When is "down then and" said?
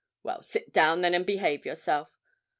0.73-1.27